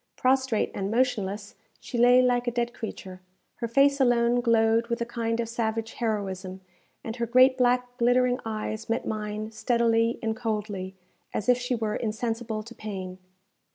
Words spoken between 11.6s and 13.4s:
were insensible to pain.